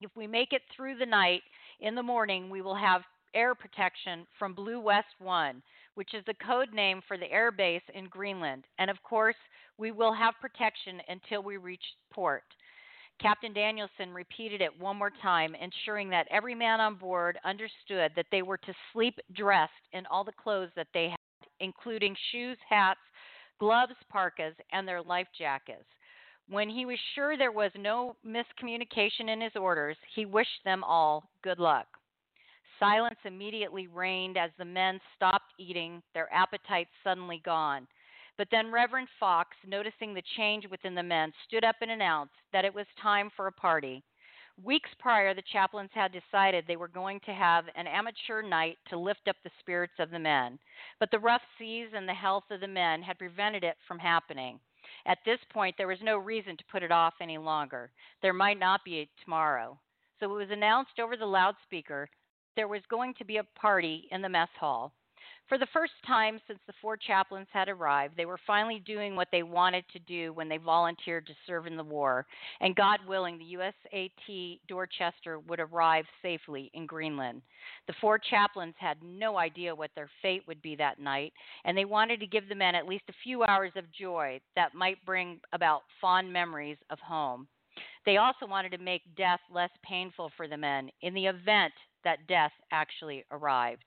If 0.00 0.10
we 0.16 0.26
make 0.26 0.52
it 0.52 0.62
through 0.74 0.96
the 0.96 1.06
night, 1.06 1.42
in 1.82 1.96
the 1.96 2.02
morning 2.02 2.48
we 2.48 2.62
will 2.62 2.76
have 2.76 3.02
air 3.34 3.54
protection 3.54 4.26
from 4.38 4.54
Blue 4.54 4.80
West 4.80 5.08
1, 5.18 5.62
which 5.94 6.14
is 6.14 6.24
the 6.26 6.34
code 6.34 6.72
name 6.72 7.00
for 7.06 7.18
the 7.18 7.30
air 7.30 7.50
base 7.50 7.82
in 7.94 8.06
Greenland. 8.06 8.64
And 8.78 8.88
of 8.90 9.02
course, 9.02 9.36
we 9.78 9.90
will 9.90 10.12
have 10.12 10.34
protection 10.40 11.00
until 11.08 11.42
we 11.42 11.56
reach 11.56 11.82
port. 12.12 12.44
Captain 13.20 13.52
Danielsen 13.52 14.12
repeated 14.12 14.60
it 14.60 14.80
one 14.80 14.96
more 14.96 15.12
time, 15.22 15.54
ensuring 15.54 16.08
that 16.10 16.26
every 16.30 16.54
man 16.54 16.80
on 16.80 16.94
board 16.94 17.38
understood 17.44 18.12
that 18.16 18.26
they 18.30 18.42
were 18.42 18.58
to 18.58 18.74
sleep 18.92 19.18
dressed 19.34 19.72
in 19.92 20.06
all 20.06 20.24
the 20.24 20.32
clothes 20.32 20.70
that 20.76 20.88
they 20.94 21.08
had, 21.10 21.48
including 21.60 22.16
shoes, 22.30 22.58
hats, 22.68 23.00
gloves, 23.58 23.94
parkas, 24.10 24.54
and 24.72 24.86
their 24.86 25.02
life 25.02 25.28
jackets. 25.36 25.84
When 26.48 26.68
he 26.68 26.84
was 26.84 26.98
sure 27.14 27.36
there 27.36 27.52
was 27.52 27.72
no 27.76 28.16
miscommunication 28.26 29.28
in 29.28 29.40
his 29.40 29.56
orders, 29.56 29.96
he 30.14 30.26
wished 30.26 30.64
them 30.64 30.84
all 30.84 31.30
good 31.42 31.58
luck. 31.58 31.86
Silence 32.78 33.18
immediately 33.24 33.86
reigned 33.86 34.36
as 34.36 34.50
the 34.58 34.64
men 34.64 35.00
stopped 35.14 35.54
eating, 35.58 36.02
their 36.14 36.32
appetites 36.32 36.90
suddenly 37.04 37.40
gone. 37.44 37.86
But 38.36 38.48
then 38.50 38.72
Reverend 38.72 39.08
Fox, 39.20 39.56
noticing 39.66 40.14
the 40.14 40.22
change 40.36 40.66
within 40.68 40.94
the 40.94 41.02
men, 41.02 41.32
stood 41.46 41.64
up 41.64 41.76
and 41.80 41.90
announced 41.90 42.34
that 42.52 42.64
it 42.64 42.74
was 42.74 42.86
time 43.00 43.30
for 43.36 43.46
a 43.46 43.52
party. 43.52 44.02
Weeks 44.62 44.90
prior, 44.98 45.34
the 45.34 45.42
chaplains 45.52 45.90
had 45.94 46.12
decided 46.12 46.66
they 46.66 46.76
were 46.76 46.88
going 46.88 47.20
to 47.20 47.32
have 47.32 47.66
an 47.74 47.86
amateur 47.86 48.42
night 48.42 48.78
to 48.88 48.98
lift 48.98 49.28
up 49.28 49.36
the 49.44 49.50
spirits 49.60 49.94
of 49.98 50.10
the 50.10 50.18
men. 50.18 50.58
But 50.98 51.10
the 51.10 51.18
rough 51.18 51.42
seas 51.58 51.88
and 51.94 52.08
the 52.08 52.14
health 52.14 52.44
of 52.50 52.60
the 52.60 52.68
men 52.68 53.00
had 53.02 53.18
prevented 53.18 53.64
it 53.64 53.76
from 53.86 53.98
happening. 53.98 54.60
At 55.06 55.18
this 55.24 55.38
point, 55.52 55.76
there 55.76 55.88
was 55.88 56.02
no 56.02 56.18
reason 56.18 56.56
to 56.56 56.64
put 56.70 56.82
it 56.82 56.92
off 56.92 57.14
any 57.20 57.38
longer. 57.38 57.90
There 58.20 58.32
might 58.32 58.58
not 58.58 58.84
be 58.84 59.00
a 59.00 59.08
tomorrow. 59.24 59.78
So 60.20 60.32
it 60.32 60.38
was 60.38 60.50
announced 60.50 61.00
over 61.00 61.16
the 61.16 61.26
loudspeaker 61.26 62.08
there 62.54 62.68
was 62.68 62.82
going 62.90 63.14
to 63.14 63.24
be 63.24 63.38
a 63.38 63.44
party 63.44 64.08
in 64.10 64.22
the 64.22 64.28
mess 64.28 64.48
hall. 64.58 64.92
For 65.52 65.58
the 65.58 65.66
first 65.66 65.92
time 66.06 66.40
since 66.46 66.60
the 66.66 66.72
four 66.80 66.96
chaplains 66.96 67.46
had 67.52 67.68
arrived, 67.68 68.16
they 68.16 68.24
were 68.24 68.40
finally 68.46 68.82
doing 68.86 69.14
what 69.14 69.28
they 69.30 69.42
wanted 69.42 69.84
to 69.92 69.98
do 69.98 70.32
when 70.32 70.48
they 70.48 70.56
volunteered 70.56 71.26
to 71.26 71.34
serve 71.46 71.66
in 71.66 71.76
the 71.76 71.84
war. 71.84 72.24
And 72.62 72.74
God 72.74 73.00
willing, 73.06 73.36
the 73.36 73.58
USAT 73.58 74.60
Dorchester 74.66 75.40
would 75.40 75.60
arrive 75.60 76.06
safely 76.22 76.70
in 76.72 76.86
Greenland. 76.86 77.42
The 77.86 77.92
four 78.00 78.18
chaplains 78.18 78.72
had 78.78 78.96
no 79.02 79.36
idea 79.36 79.74
what 79.74 79.90
their 79.94 80.08
fate 80.22 80.40
would 80.48 80.62
be 80.62 80.74
that 80.76 80.98
night, 80.98 81.34
and 81.66 81.76
they 81.76 81.84
wanted 81.84 82.20
to 82.20 82.26
give 82.26 82.48
the 82.48 82.54
men 82.54 82.74
at 82.74 82.88
least 82.88 83.04
a 83.10 83.22
few 83.22 83.44
hours 83.44 83.72
of 83.76 83.92
joy 83.92 84.40
that 84.56 84.74
might 84.74 85.04
bring 85.04 85.38
about 85.52 85.82
fond 86.00 86.32
memories 86.32 86.78
of 86.88 86.98
home. 86.98 87.46
They 88.06 88.16
also 88.16 88.46
wanted 88.46 88.72
to 88.72 88.78
make 88.78 89.02
death 89.18 89.40
less 89.52 89.70
painful 89.84 90.32
for 90.34 90.48
the 90.48 90.56
men 90.56 90.88
in 91.02 91.12
the 91.12 91.26
event 91.26 91.74
that 92.04 92.26
death 92.26 92.52
actually 92.70 93.26
arrived. 93.30 93.84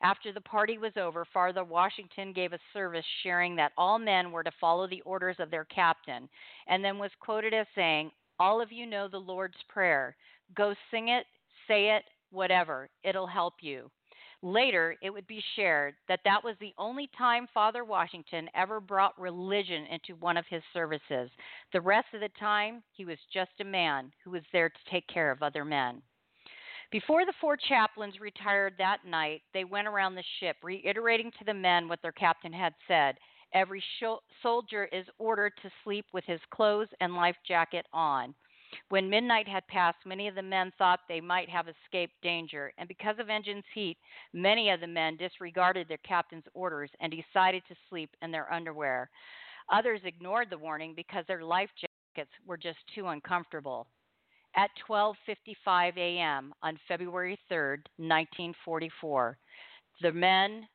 After 0.00 0.32
the 0.32 0.40
party 0.40 0.78
was 0.78 0.96
over, 0.96 1.24
Father 1.24 1.64
Washington 1.64 2.32
gave 2.32 2.52
a 2.52 2.58
service 2.72 3.04
sharing 3.22 3.56
that 3.56 3.72
all 3.76 3.98
men 3.98 4.30
were 4.30 4.44
to 4.44 4.50
follow 4.60 4.86
the 4.86 5.00
orders 5.02 5.36
of 5.40 5.50
their 5.50 5.64
captain, 5.64 6.28
and 6.68 6.84
then 6.84 6.98
was 6.98 7.10
quoted 7.18 7.52
as 7.52 7.66
saying, 7.74 8.12
All 8.38 8.60
of 8.60 8.70
you 8.70 8.86
know 8.86 9.08
the 9.08 9.18
Lord's 9.18 9.60
Prayer. 9.68 10.16
Go 10.54 10.74
sing 10.90 11.08
it, 11.08 11.26
say 11.66 11.96
it, 11.96 12.04
whatever. 12.30 12.88
It'll 13.02 13.26
help 13.26 13.54
you. 13.60 13.90
Later, 14.40 14.96
it 15.02 15.10
would 15.10 15.26
be 15.26 15.42
shared 15.56 15.96
that 16.06 16.20
that 16.24 16.44
was 16.44 16.54
the 16.60 16.74
only 16.78 17.08
time 17.18 17.48
Father 17.52 17.84
Washington 17.84 18.48
ever 18.54 18.78
brought 18.78 19.18
religion 19.18 19.84
into 19.86 20.14
one 20.20 20.36
of 20.36 20.46
his 20.46 20.62
services. 20.72 21.28
The 21.72 21.80
rest 21.80 22.06
of 22.14 22.20
the 22.20 22.28
time, 22.38 22.84
he 22.92 23.04
was 23.04 23.18
just 23.32 23.50
a 23.60 23.64
man 23.64 24.12
who 24.22 24.30
was 24.30 24.44
there 24.52 24.68
to 24.68 24.90
take 24.90 25.08
care 25.08 25.32
of 25.32 25.42
other 25.42 25.64
men. 25.64 26.02
Before 26.90 27.26
the 27.26 27.34
four 27.38 27.58
chaplains 27.58 28.18
retired 28.18 28.74
that 28.78 29.04
night, 29.04 29.42
they 29.52 29.64
went 29.64 29.86
around 29.86 30.14
the 30.14 30.24
ship, 30.40 30.56
reiterating 30.62 31.30
to 31.32 31.44
the 31.44 31.52
men 31.52 31.86
what 31.86 32.00
their 32.00 32.12
captain 32.12 32.52
had 32.52 32.72
said. 32.86 33.18
Every 33.52 33.80
sh- 33.80 34.04
soldier 34.42 34.86
is 34.86 35.04
ordered 35.18 35.52
to 35.60 35.70
sleep 35.84 36.06
with 36.14 36.24
his 36.24 36.40
clothes 36.50 36.88
and 37.00 37.14
life 37.14 37.36
jacket 37.46 37.84
on. 37.92 38.34
When 38.88 39.10
midnight 39.10 39.46
had 39.46 39.66
passed, 39.66 39.98
many 40.06 40.28
of 40.28 40.34
the 40.34 40.42
men 40.42 40.72
thought 40.78 41.00
they 41.08 41.20
might 41.20 41.50
have 41.50 41.68
escaped 41.68 42.14
danger, 42.22 42.72
and 42.78 42.88
because 42.88 43.18
of 43.18 43.28
engine's 43.28 43.64
heat, 43.74 43.98
many 44.32 44.70
of 44.70 44.80
the 44.80 44.86
men 44.86 45.16
disregarded 45.18 45.88
their 45.88 45.98
captain's 45.98 46.48
orders 46.54 46.90
and 47.00 47.12
decided 47.12 47.62
to 47.68 47.76
sleep 47.90 48.16
in 48.22 48.30
their 48.30 48.50
underwear. 48.50 49.10
Others 49.70 50.00
ignored 50.04 50.48
the 50.48 50.56
warning 50.56 50.94
because 50.94 51.26
their 51.26 51.44
life 51.44 51.70
jackets 51.78 52.32
were 52.46 52.56
just 52.56 52.78
too 52.94 53.08
uncomfortable 53.08 53.86
at 54.56 54.70
12:55 54.88 55.96
a.m. 55.96 56.52
on 56.62 56.78
February 56.88 57.38
3, 57.48 57.56
1944. 57.96 59.38
The 60.02 60.12
men 60.12 60.66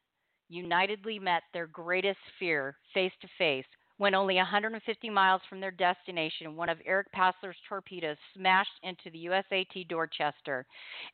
unitedly 0.50 1.20
met 1.20 1.44
their 1.54 1.68
greatest 1.68 2.20
fear 2.40 2.78
face 2.94 3.14
to 3.22 3.28
face 3.38 3.66
when 3.98 4.16
only 4.16 4.36
150 4.36 5.10
miles 5.10 5.42
from 5.48 5.60
their 5.60 5.72
destination, 5.72 6.56
one 6.56 6.70
of 6.70 6.80
Eric 6.86 7.12
Passler's 7.12 7.56
torpedoes 7.70 8.18
smashed 8.36 8.80
into 8.82 9.10
the 9.12 9.26
USAT 9.26 9.88
Dorchester, 9.88 10.66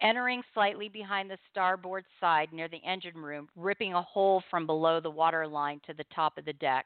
entering 0.02 0.42
slightly 0.54 0.88
behind 0.88 1.30
the 1.30 1.38
starboard 1.52 2.06
side 2.20 2.54
near 2.54 2.70
the 2.70 2.82
engine 2.86 3.18
room, 3.18 3.50
ripping 3.56 3.94
a 3.94 4.02
hole 4.02 4.42
from 4.50 4.66
below 4.66 5.00
the 5.00 5.10
water 5.10 5.46
line 5.46 5.82
to 5.86 5.94
the 5.94 6.06
top 6.16 6.38
of 6.38 6.46
the 6.46 6.54
deck. 6.54 6.86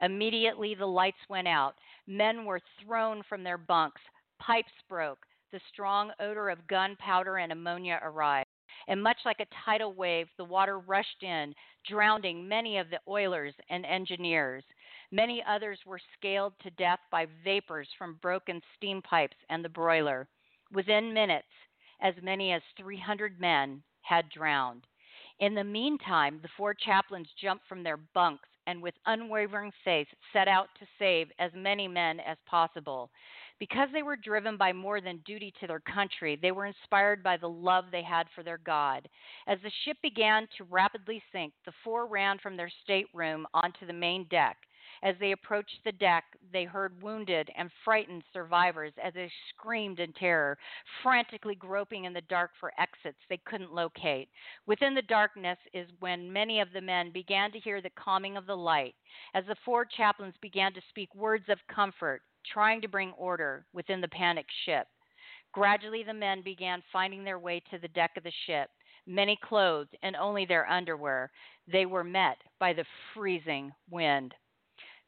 Immediately, 0.00 0.74
the 0.74 0.86
lights 0.86 1.16
went 1.28 1.48
out. 1.48 1.74
Men 2.06 2.44
were 2.44 2.60
thrown 2.82 3.22
from 3.28 3.44
their 3.44 3.58
bunks, 3.58 4.00
Pipes 4.38 4.72
broke. 4.88 5.26
The 5.52 5.60
strong 5.72 6.12
odor 6.20 6.50
of 6.50 6.66
gunpowder 6.66 7.38
and 7.38 7.52
ammonia 7.52 7.98
arrived. 8.02 8.48
And 8.88 9.02
much 9.02 9.18
like 9.24 9.40
a 9.40 9.46
tidal 9.64 9.92
wave, 9.94 10.28
the 10.36 10.44
water 10.44 10.78
rushed 10.78 11.22
in, 11.22 11.54
drowning 11.88 12.46
many 12.46 12.78
of 12.78 12.90
the 12.90 13.00
oilers 13.08 13.54
and 13.70 13.86
engineers. 13.86 14.64
Many 15.10 15.42
others 15.44 15.78
were 15.86 16.00
scaled 16.16 16.52
to 16.60 16.70
death 16.70 17.00
by 17.10 17.26
vapors 17.44 17.88
from 17.98 18.18
broken 18.22 18.60
steam 18.76 19.02
pipes 19.02 19.36
and 19.48 19.64
the 19.64 19.68
broiler. 19.68 20.28
Within 20.72 21.12
minutes, 21.12 21.48
as 22.00 22.14
many 22.22 22.52
as 22.52 22.62
300 22.76 23.40
men 23.40 23.82
had 24.02 24.28
drowned. 24.28 24.86
In 25.38 25.54
the 25.54 25.64
meantime, 25.64 26.40
the 26.42 26.48
four 26.56 26.74
chaplains 26.74 27.28
jumped 27.40 27.66
from 27.66 27.82
their 27.82 27.96
bunks 27.96 28.48
and 28.66 28.82
with 28.82 28.94
unwavering 29.06 29.72
faith 29.84 30.08
set 30.32 30.48
out 30.48 30.68
to 30.78 30.86
save 30.98 31.30
as 31.38 31.52
many 31.54 31.86
men 31.86 32.20
as 32.20 32.36
possible. 32.46 33.10
Because 33.58 33.88
they 33.92 34.02
were 34.02 34.16
driven 34.16 34.56
by 34.56 34.72
more 34.72 35.00
than 35.00 35.22
duty 35.24 35.52
to 35.60 35.66
their 35.66 35.80
country, 35.80 36.36
they 36.40 36.52
were 36.52 36.66
inspired 36.66 37.22
by 37.22 37.36
the 37.36 37.48
love 37.48 37.86
they 37.90 38.02
had 38.02 38.26
for 38.34 38.42
their 38.42 38.58
God. 38.58 39.08
As 39.46 39.58
the 39.62 39.70
ship 39.84 39.96
began 40.02 40.46
to 40.58 40.64
rapidly 40.64 41.22
sink, 41.32 41.54
the 41.64 41.72
four 41.82 42.06
ran 42.06 42.38
from 42.38 42.56
their 42.56 42.70
stateroom 42.84 43.46
onto 43.54 43.86
the 43.86 43.92
main 43.92 44.26
deck. 44.28 44.58
As 45.02 45.16
they 45.18 45.32
approached 45.32 45.80
the 45.84 45.92
deck, 45.92 46.24
they 46.52 46.64
heard 46.64 47.02
wounded 47.02 47.50
and 47.56 47.70
frightened 47.84 48.22
survivors 48.32 48.92
as 49.02 49.14
they 49.14 49.30
screamed 49.50 50.00
in 50.00 50.12
terror, 50.12 50.56
frantically 51.02 51.54
groping 51.54 52.04
in 52.04 52.12
the 52.12 52.20
dark 52.22 52.52
for 52.60 52.72
exits 52.78 53.18
they 53.28 53.38
couldn't 53.38 53.74
locate. 53.74 54.28
Within 54.66 54.94
the 54.94 55.02
darkness 55.02 55.58
is 55.74 55.88
when 56.00 56.32
many 56.32 56.60
of 56.60 56.72
the 56.72 56.80
men 56.80 57.10
began 57.10 57.50
to 57.52 57.58
hear 57.58 57.80
the 57.80 57.90
calming 57.90 58.36
of 58.36 58.46
the 58.46 58.56
light, 58.56 58.94
as 59.34 59.44
the 59.46 59.56
four 59.64 59.84
chaplains 59.84 60.34
began 60.40 60.72
to 60.72 60.80
speak 60.88 61.14
words 61.14 61.48
of 61.48 61.58
comfort, 61.66 62.22
trying 62.52 62.80
to 62.82 62.88
bring 62.88 63.12
order 63.12 63.64
within 63.72 64.00
the 64.00 64.08
panicked 64.08 64.52
ship. 64.64 64.86
Gradually, 65.52 66.02
the 66.02 66.12
men 66.12 66.42
began 66.42 66.82
finding 66.92 67.24
their 67.24 67.38
way 67.38 67.62
to 67.70 67.78
the 67.78 67.88
deck 67.88 68.12
of 68.16 68.24
the 68.24 68.32
ship, 68.46 68.68
many 69.06 69.38
clothed 69.42 69.96
in 70.02 70.14
only 70.16 70.44
their 70.44 70.68
underwear. 70.68 71.30
They 71.70 71.86
were 71.86 72.04
met 72.04 72.36
by 72.58 72.72
the 72.72 72.84
freezing 73.14 73.72
wind. 73.90 74.34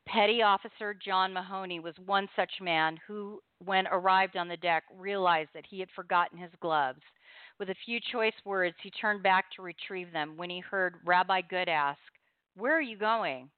Petty 0.06 0.40
Officer 0.40 0.94
John 0.94 1.34
Mahoney 1.34 1.80
was 1.80 1.94
one 2.06 2.28
such 2.34 2.50
man 2.62 2.98
who, 3.06 3.42
when 3.62 3.86
arrived 3.88 4.38
on 4.38 4.48
the 4.48 4.56
deck, 4.56 4.84
realized 4.96 5.50
that 5.52 5.66
he 5.68 5.80
had 5.80 5.90
forgotten 5.94 6.38
his 6.38 6.50
gloves. 6.62 7.02
With 7.58 7.68
a 7.68 7.76
few 7.84 8.00
choice 8.10 8.32
words, 8.46 8.76
he 8.82 8.90
turned 8.90 9.22
back 9.22 9.46
to 9.52 9.62
retrieve 9.62 10.10
them 10.10 10.34
when 10.36 10.48
he 10.48 10.60
heard 10.60 10.94
Rabbi 11.04 11.42
Goode 11.42 11.68
ask, 11.68 11.98
Where 12.56 12.74
are 12.74 12.80
you 12.80 12.96
going? 12.96 13.50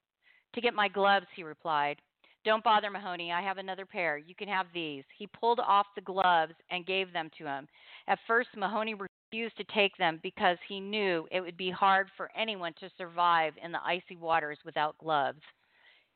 To 0.55 0.61
get 0.61 0.75
my 0.75 0.89
gloves, 0.89 1.27
he 1.37 1.45
replied. 1.45 1.99
Don't 2.45 2.65
bother, 2.65 2.91
Mahoney. 2.91 3.33
I 3.33 3.43
have 3.43 3.59
another 3.59 3.85
pair. 3.85 4.17
You 4.17 4.35
can 4.35 4.49
have 4.49 4.67
these. 4.73 5.05
He 5.19 5.27
pulled 5.27 5.61
off 5.61 5.87
the 5.95 6.01
gloves 6.01 6.55
and 6.71 6.87
gave 6.87 7.13
them 7.13 7.31
to 7.39 7.45
him. 7.45 7.69
At 8.09 8.19
first, 8.27 8.49
Mahoney 8.57 8.95
refused 8.95 9.57
to 9.59 9.75
take 9.75 9.97
them 9.99 10.21
because 10.23 10.57
he 10.67 10.81
knew 10.81 11.29
it 11.31 11.41
would 11.41 11.59
be 11.59 11.71
hard 11.71 12.09
for 12.17 12.31
anyone 12.35 12.73
to 12.81 12.91
survive 12.97 13.53
in 13.63 13.73
the 13.73 13.85
icy 13.85 14.17
waters 14.17 14.59
without 14.65 14.97
gloves. 14.99 15.41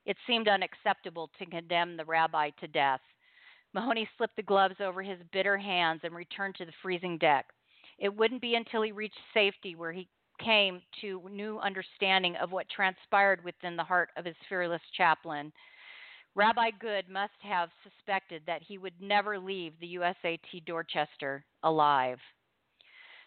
It 0.07 0.17
seemed 0.27 0.49
unacceptable 0.49 1.31
to 1.39 1.47
condemn 1.47 1.97
the 1.97 2.05
rabbi 2.05 2.51
to 2.61 2.69
death. 2.69 3.01
Mahoney 3.75 4.09
slipped 4.17 4.37
the 4.37 4.43
gloves 4.43 4.77
over 4.81 5.03
his 5.03 5.19
bitter 5.33 5.59
hands 5.59 6.01
and 6.05 6.15
returned 6.15 6.55
to 6.57 6.65
the 6.65 6.73
freezing 6.83 7.19
deck. 7.19 7.47
It 7.99 8.15
wouldn't 8.15 8.41
be 8.41 8.55
until 8.55 8.83
he 8.83 8.93
reached 8.93 9.19
safety 9.35 9.75
where 9.75 9.93
he 9.93 10.09
came 10.43 10.81
to 11.01 11.29
new 11.31 11.59
understanding 11.59 12.37
of 12.37 12.51
what 12.51 12.69
transpired 12.69 13.45
within 13.45 13.77
the 13.77 13.85
heart 13.85 14.11
of 14.17 14.25
his 14.25 14.37
fearless 14.49 14.83
chaplain. 14.97 15.53
Rabbi 16.37 16.71
Goode 16.81 17.09
must 17.09 17.33
have 17.43 17.71
suspected 17.83 18.43
that 18.47 18.63
he 18.63 18.79
would 18.79 19.01
never 19.01 19.39
leave 19.39 19.73
the 19.79 19.95
USAT 19.95 20.65
Dorchester 20.67 21.45
alive. 21.63 22.19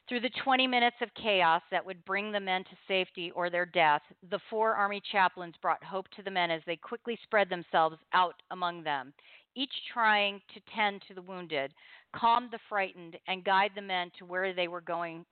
Through 0.10 0.22
the 0.22 0.32
20 0.44 0.68
minutes 0.68 0.96
of 1.02 1.14
chaos 1.22 1.62
that 1.70 1.86
would 1.86 2.04
bring 2.06 2.32
the 2.32 2.40
men 2.40 2.64
to 2.64 2.78
safety 2.88 3.32
or 3.32 3.50
their 3.50 3.66
death, 3.66 4.02
the 4.30 4.40
four 4.50 4.74
Army 4.74 5.02
chaplains 5.12 5.56
brought 5.62 5.84
hope 5.84 6.08
to 6.16 6.24
the 6.24 6.32
men 6.32 6.50
as 6.50 6.62
they 6.66 6.78
quickly 6.78 7.18
spread 7.24 7.50
themselves 7.50 7.98
out 8.14 8.42
among 8.52 8.84
them, 8.84 9.14
each 9.56 9.74
trying 9.92 10.42
to 10.54 10.62
tend 10.74 11.02
to 11.08 11.14
the 11.14 11.22
wounded, 11.22 11.74
calm 12.16 12.48
the 12.52 12.60
frightened, 12.70 13.18
and 13.28 13.44
guide 13.44 13.72
the 13.76 13.82
men 13.82 14.12
to 14.18 14.26
where 14.26 14.54
they 14.54 14.70
were 14.70 14.82
going 14.82 15.26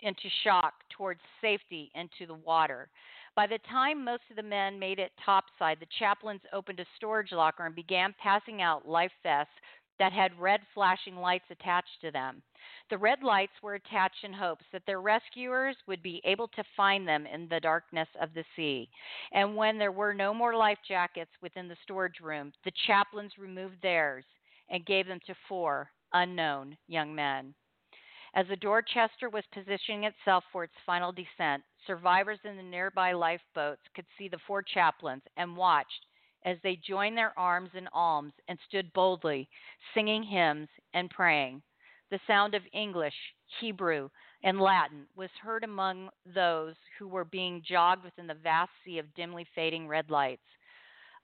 into 0.00 0.28
shock 0.42 0.74
towards 0.90 1.20
safety 1.40 1.90
into 1.94 2.26
the 2.26 2.34
water. 2.34 2.88
By 3.38 3.46
the 3.46 3.58
time 3.70 4.02
most 4.02 4.24
of 4.30 4.34
the 4.36 4.42
men 4.42 4.80
made 4.80 4.98
it 4.98 5.12
topside, 5.24 5.78
the 5.78 5.86
chaplains 5.96 6.40
opened 6.52 6.80
a 6.80 6.86
storage 6.96 7.30
locker 7.30 7.66
and 7.66 7.72
began 7.72 8.12
passing 8.20 8.62
out 8.62 8.88
life 8.88 9.12
vests 9.22 9.52
that 10.00 10.12
had 10.12 10.36
red 10.40 10.60
flashing 10.74 11.14
lights 11.14 11.44
attached 11.48 12.00
to 12.00 12.10
them. 12.10 12.42
The 12.90 12.98
red 12.98 13.22
lights 13.22 13.52
were 13.62 13.74
attached 13.74 14.24
in 14.24 14.32
hopes 14.32 14.64
that 14.72 14.82
their 14.86 15.00
rescuers 15.00 15.76
would 15.86 16.02
be 16.02 16.20
able 16.24 16.48
to 16.48 16.64
find 16.76 17.06
them 17.06 17.28
in 17.28 17.46
the 17.46 17.60
darkness 17.60 18.08
of 18.20 18.34
the 18.34 18.44
sea. 18.56 18.90
And 19.30 19.54
when 19.54 19.78
there 19.78 19.92
were 19.92 20.12
no 20.12 20.34
more 20.34 20.56
life 20.56 20.78
jackets 20.88 21.30
within 21.40 21.68
the 21.68 21.76
storage 21.84 22.18
room, 22.20 22.52
the 22.64 22.72
chaplains 22.88 23.38
removed 23.38 23.76
theirs 23.82 24.24
and 24.68 24.84
gave 24.84 25.06
them 25.06 25.20
to 25.28 25.34
four 25.48 25.92
unknown 26.12 26.76
young 26.88 27.14
men. 27.14 27.54
As 28.38 28.46
the 28.46 28.54
Dorchester 28.54 29.28
was 29.28 29.42
positioning 29.52 30.04
itself 30.04 30.44
for 30.52 30.62
its 30.62 30.74
final 30.86 31.10
descent, 31.10 31.64
survivors 31.88 32.38
in 32.44 32.56
the 32.56 32.62
nearby 32.62 33.10
lifeboats 33.10 33.82
could 33.96 34.06
see 34.16 34.28
the 34.28 34.38
four 34.46 34.62
chaplains 34.62 35.24
and 35.36 35.56
watched 35.56 36.06
as 36.44 36.56
they 36.62 36.76
joined 36.76 37.18
their 37.18 37.36
arms 37.36 37.70
in 37.74 37.88
alms 37.88 38.32
and 38.46 38.56
stood 38.68 38.92
boldly, 38.92 39.48
singing 39.92 40.22
hymns 40.22 40.68
and 40.94 41.10
praying. 41.10 41.60
The 42.12 42.20
sound 42.28 42.54
of 42.54 42.62
English, 42.72 43.16
Hebrew, 43.60 44.08
and 44.44 44.60
Latin 44.60 45.06
was 45.16 45.30
heard 45.42 45.64
among 45.64 46.08
those 46.24 46.76
who 46.96 47.08
were 47.08 47.24
being 47.24 47.60
jogged 47.68 48.04
within 48.04 48.28
the 48.28 48.34
vast 48.34 48.70
sea 48.84 49.00
of 49.00 49.14
dimly 49.16 49.48
fading 49.52 49.88
red 49.88 50.12
lights. 50.12 50.46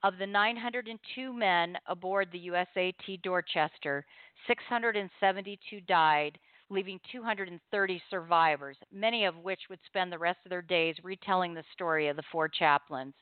Of 0.02 0.18
the 0.18 0.26
902 0.26 1.32
men 1.32 1.78
aboard 1.86 2.32
the 2.32 2.48
USAT 2.48 3.22
Dorchester, 3.22 4.04
672 4.48 5.80
died, 5.82 6.40
leaving 6.74 7.00
230 7.10 8.02
survivors, 8.10 8.76
many 8.92 9.24
of 9.24 9.36
which 9.38 9.60
would 9.70 9.78
spend 9.86 10.12
the 10.12 10.18
rest 10.18 10.38
of 10.44 10.50
their 10.50 10.62
days 10.62 10.96
retelling 11.02 11.54
the 11.54 11.64
story 11.72 12.08
of 12.08 12.16
the 12.16 12.22
four 12.30 12.48
chaplains 12.48 13.14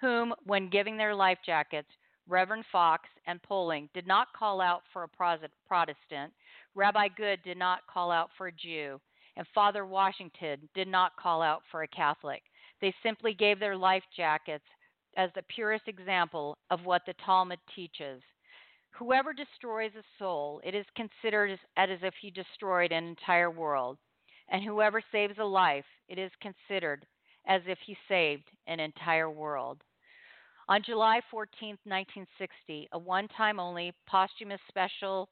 whom, 0.00 0.34
when 0.44 0.70
giving 0.70 0.96
their 0.96 1.14
life 1.14 1.38
jackets, 1.44 1.88
Reverend 2.28 2.64
Fox 2.72 3.08
and 3.26 3.42
Poling 3.42 3.88
did 3.92 4.06
not 4.06 4.32
call 4.32 4.60
out 4.60 4.82
for 4.92 5.02
a 5.02 5.08
Protestant, 5.08 6.32
Rabbi 6.74 7.08
Goode 7.08 7.42
did 7.44 7.58
not 7.58 7.86
call 7.92 8.10
out 8.10 8.30
for 8.36 8.46
a 8.46 8.52
Jew, 8.52 9.00
and 9.36 9.46
Father 9.54 9.84
Washington 9.84 10.68
did 10.74 10.88
not 10.88 11.16
call 11.16 11.42
out 11.42 11.62
for 11.70 11.82
a 11.82 11.88
Catholic. 11.88 12.42
They 12.80 12.94
simply 13.02 13.34
gave 13.34 13.58
their 13.58 13.76
life 13.76 14.04
jackets 14.16 14.64
as 15.16 15.30
the 15.34 15.42
purest 15.54 15.86
example 15.88 16.56
of 16.70 16.84
what 16.84 17.02
the 17.06 17.14
Talmud 17.24 17.58
teaches. 17.74 18.22
Whoever 18.92 19.32
destroys 19.32 19.92
a 19.96 20.02
soul, 20.18 20.60
it 20.64 20.74
is 20.74 20.84
considered 20.94 21.58
as, 21.76 21.88
if 22.02 22.14
he 22.20 22.30
destroyed 22.30 22.92
an 22.92 23.04
entire 23.04 23.50
world. 23.50 23.98
And 24.50 24.62
whoever 24.62 25.02
saves 25.12 25.38
a 25.38 25.44
life, 25.44 25.84
it 26.08 26.18
is 26.18 26.30
considered 26.40 27.06
as 27.46 27.62
if 27.66 27.78
he 27.86 27.96
saved 28.08 28.44
an 28.66 28.80
entire 28.80 29.30
world. 29.30 29.82
On 30.68 30.82
July 30.84 31.20
14, 31.30 31.78
1960, 31.84 32.88
a 32.92 32.98
one 32.98 33.26
time 33.28 33.58
only 33.58 33.92
posthumous 34.06 34.60
special 34.68 35.28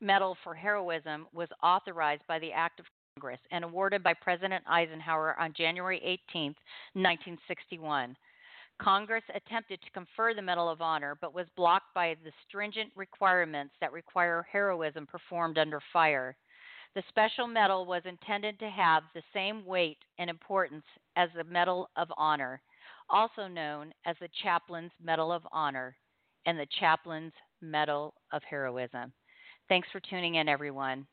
medal 0.00 0.36
for 0.44 0.54
heroism 0.54 1.26
was 1.32 1.48
authorized 1.62 2.22
by 2.28 2.38
the 2.38 2.52
Act 2.52 2.80
of 2.80 2.86
Congress 3.16 3.40
and 3.50 3.64
awarded 3.64 4.02
by 4.02 4.14
President 4.14 4.62
Eisenhower 4.68 5.36
on 5.40 5.52
January 5.56 5.98
18, 6.04 6.54
1961. 6.94 8.16
Congress 8.80 9.24
attempted 9.34 9.80
to 9.82 9.90
confer 9.90 10.34
the 10.34 10.42
Medal 10.42 10.68
of 10.68 10.80
Honor, 10.80 11.16
but 11.20 11.34
was 11.34 11.46
blocked 11.56 11.94
by 11.94 12.16
the 12.24 12.32
stringent 12.46 12.90
requirements 12.96 13.74
that 13.80 13.92
require 13.92 14.46
heroism 14.50 15.06
performed 15.06 15.58
under 15.58 15.80
fire. 15.92 16.36
The 16.94 17.02
special 17.08 17.46
medal 17.46 17.86
was 17.86 18.02
intended 18.04 18.58
to 18.58 18.70
have 18.70 19.02
the 19.14 19.22
same 19.32 19.64
weight 19.64 19.98
and 20.18 20.28
importance 20.28 20.84
as 21.16 21.28
the 21.34 21.44
Medal 21.44 21.88
of 21.96 22.08
Honor 22.16 22.60
also 23.10 23.46
known 23.46 23.92
as 24.06 24.16
the 24.20 24.28
Chaplain's 24.42 24.92
Medal 25.02 25.32
of 25.32 25.42
Honor 25.52 25.96
and 26.46 26.58
the 26.58 26.66
Chaplain's 26.80 27.32
Medal 27.60 28.14
of 28.32 28.42
Heroism. 28.48 29.12
Thanks 29.68 29.88
for 29.92 30.00
tuning 30.00 30.36
in, 30.36 30.48
everyone. 30.48 31.06